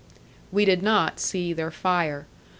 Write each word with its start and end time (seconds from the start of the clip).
We 0.51 0.65
did 0.65 0.81
not 0.81 1.19
see 1.19 1.53
their 1.53 1.69
fire. 1.69 2.25